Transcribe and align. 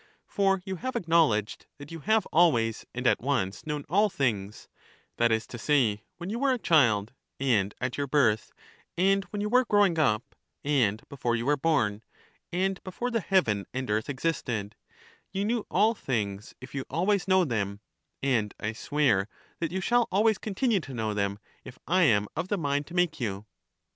for 0.25 0.63
you 0.65 0.77
have 0.77 0.95
acknowledged 0.95 1.67
that 1.77 1.91
you 1.91 1.99
have 1.99 2.25
always 2.33 2.87
and 2.91 3.05
at 3.05 3.21
once 3.21 3.67
known 3.67 3.85
all 3.87 4.09
things, 4.09 4.67
that 5.17 5.31
is 5.31 5.45
to 5.45 5.59
say, 5.59 6.01
when 6.17 6.27
you 6.27 6.39
were 6.39 6.51
a 6.51 6.57
child, 6.57 7.13
and 7.39 7.75
at 7.79 7.99
your 7.99 8.07
birth, 8.07 8.51
and 8.97 9.25
when 9.25 9.41
you 9.43 9.47
were 9.47 9.63
growing 9.63 9.99
up, 9.99 10.33
and 10.63 11.07
before 11.07 11.35
you 11.35 11.45
were 11.45 11.55
born, 11.55 12.01
and 12.51 12.83
before 12.83 13.11
the 13.11 13.19
heaven 13.19 13.67
and 13.75 13.91
earth 13.91 14.09
existed, 14.09 14.75
you 15.31 15.45
knew 15.45 15.67
all 15.69 15.93
things 15.93 16.55
if 16.59 16.73
you 16.73 16.83
always 16.89 17.27
know 17.27 17.45
them; 17.45 17.79
and 18.23 18.55
I 18.59 18.73
swear 18.73 19.27
that 19.59 19.71
you 19.71 19.81
shall 19.81 20.07
always 20.11 20.39
con 20.39 20.55
tinue 20.55 20.81
to 20.81 20.95
know 20.95 21.13
them 21.13 21.37
if 21.63 21.77
I 21.85 22.01
am 22.05 22.27
of 22.35 22.47
the 22.47 22.57
mind 22.57 22.87
to 22.87 22.95
make 22.95 23.19
you. 23.19 23.45